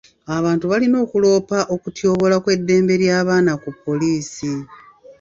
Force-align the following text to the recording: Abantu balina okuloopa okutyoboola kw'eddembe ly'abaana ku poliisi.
Abantu 0.37 0.65
balina 0.71 0.97
okuloopa 1.05 1.59
okutyoboola 1.75 2.35
kw'eddembe 2.43 2.93
ly'abaana 3.01 3.51
ku 3.63 3.69
poliisi. 3.83 4.51